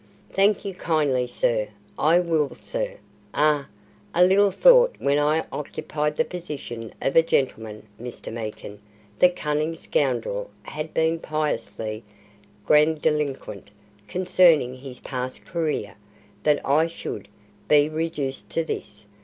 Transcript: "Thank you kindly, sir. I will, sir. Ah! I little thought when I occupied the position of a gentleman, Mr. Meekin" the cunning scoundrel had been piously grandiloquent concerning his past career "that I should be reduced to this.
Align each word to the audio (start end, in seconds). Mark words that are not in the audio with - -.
"Thank 0.31 0.65
you 0.65 0.73
kindly, 0.73 1.27
sir. 1.27 1.67
I 1.95 2.19
will, 2.19 2.55
sir. 2.55 2.97
Ah! 3.35 3.67
I 4.15 4.23
little 4.23 4.49
thought 4.49 4.95
when 4.97 5.19
I 5.19 5.45
occupied 5.51 6.17
the 6.17 6.25
position 6.25 6.91
of 7.03 7.15
a 7.15 7.21
gentleman, 7.21 7.85
Mr. 8.01 8.33
Meekin" 8.33 8.79
the 9.19 9.29
cunning 9.29 9.75
scoundrel 9.75 10.49
had 10.63 10.91
been 10.91 11.19
piously 11.19 12.03
grandiloquent 12.65 13.69
concerning 14.07 14.75
his 14.77 15.01
past 15.01 15.45
career 15.45 15.93
"that 16.41 16.67
I 16.67 16.87
should 16.87 17.27
be 17.67 17.87
reduced 17.87 18.49
to 18.49 18.63
this. 18.63 19.05